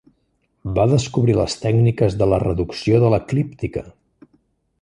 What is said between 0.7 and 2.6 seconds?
Va descobrir les tècniques de "la